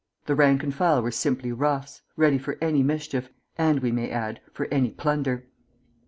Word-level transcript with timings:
The 0.25 0.33
rank 0.33 0.63
and 0.63 0.73
file 0.73 0.99
were 1.03 1.11
simply 1.11 1.51
roughs, 1.51 2.01
ready 2.17 2.39
for 2.39 2.57
any 2.59 2.81
mischief, 2.81 3.29
and, 3.55 3.81
we 3.81 3.91
may 3.91 4.09
add, 4.09 4.41
for 4.51 4.65
any 4.71 4.89
plunder." 4.89 5.45